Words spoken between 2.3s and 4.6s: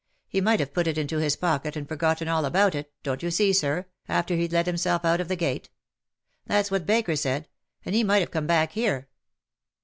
about it, don^t you see. Sir, after heM